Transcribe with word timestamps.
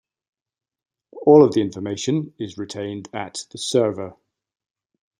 All 1.27 1.45
of 1.45 1.53
the 1.53 1.61
information 1.61 2.33
is 2.39 2.57
retained 2.57 3.07
at 3.13 3.45
the 3.51 3.59
server. 3.59 4.15